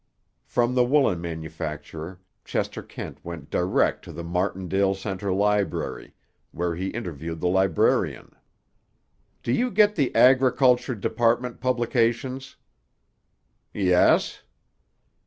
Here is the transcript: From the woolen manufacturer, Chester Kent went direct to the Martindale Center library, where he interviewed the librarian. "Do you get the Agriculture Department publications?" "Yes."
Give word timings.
From 0.47 0.73
the 0.73 0.83
woolen 0.83 1.21
manufacturer, 1.21 2.19
Chester 2.43 2.81
Kent 2.81 3.19
went 3.23 3.51
direct 3.51 4.03
to 4.05 4.11
the 4.11 4.23
Martindale 4.23 4.95
Center 4.95 5.31
library, 5.31 6.15
where 6.51 6.75
he 6.75 6.87
interviewed 6.87 7.39
the 7.39 7.47
librarian. 7.47 8.31
"Do 9.43 9.51
you 9.51 9.69
get 9.69 9.95
the 9.95 10.11
Agriculture 10.15 10.95
Department 10.95 11.59
publications?" 11.61 12.55
"Yes." 13.75 14.41